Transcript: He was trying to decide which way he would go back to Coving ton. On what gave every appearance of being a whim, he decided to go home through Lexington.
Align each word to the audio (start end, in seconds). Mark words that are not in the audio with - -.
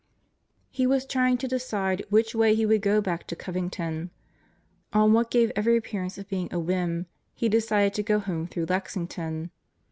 He 0.71 0.87
was 0.87 1.05
trying 1.05 1.37
to 1.37 1.47
decide 1.47 2.03
which 2.09 2.33
way 2.33 2.55
he 2.55 2.65
would 2.65 2.81
go 2.81 3.01
back 3.01 3.27
to 3.27 3.35
Coving 3.35 3.69
ton. 3.69 4.09
On 4.93 5.13
what 5.13 5.29
gave 5.29 5.51
every 5.55 5.77
appearance 5.77 6.17
of 6.17 6.27
being 6.27 6.51
a 6.51 6.57
whim, 6.59 7.05
he 7.35 7.47
decided 7.47 7.93
to 7.93 8.01
go 8.01 8.17
home 8.17 8.47
through 8.47 8.65
Lexington. 8.65 9.51